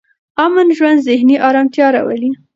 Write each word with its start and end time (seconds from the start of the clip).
امن 0.43 0.67
ژوند 0.77 0.99
ذهني 1.07 1.35
ارامتیا 1.47 1.87
راولي. 1.93 2.31